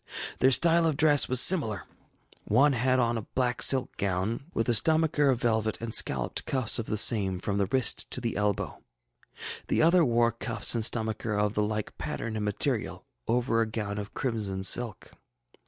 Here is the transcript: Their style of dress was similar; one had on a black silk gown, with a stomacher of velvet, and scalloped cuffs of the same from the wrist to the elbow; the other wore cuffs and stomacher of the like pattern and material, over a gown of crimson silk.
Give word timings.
Their 0.39 0.49
style 0.49 0.87
of 0.87 0.97
dress 0.97 1.29
was 1.29 1.39
similar; 1.39 1.83
one 2.45 2.73
had 2.73 2.97
on 2.97 3.19
a 3.19 3.27
black 3.35 3.61
silk 3.61 3.97
gown, 3.97 4.45
with 4.51 4.67
a 4.67 4.73
stomacher 4.73 5.29
of 5.29 5.39
velvet, 5.41 5.77
and 5.79 5.93
scalloped 5.93 6.45
cuffs 6.47 6.79
of 6.79 6.87
the 6.87 6.97
same 6.97 7.39
from 7.39 7.59
the 7.59 7.67
wrist 7.67 8.09
to 8.09 8.19
the 8.19 8.35
elbow; 8.35 8.81
the 9.67 9.83
other 9.83 10.03
wore 10.03 10.31
cuffs 10.31 10.73
and 10.73 10.83
stomacher 10.83 11.35
of 11.35 11.53
the 11.53 11.61
like 11.61 11.95
pattern 11.99 12.35
and 12.35 12.43
material, 12.45 13.05
over 13.27 13.61
a 13.61 13.67
gown 13.69 13.99
of 13.99 14.15
crimson 14.15 14.63
silk. 14.63 15.11